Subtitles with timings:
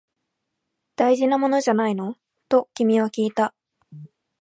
[0.95, 2.15] 大事なものじゃないの？
[2.49, 3.53] と君はきいた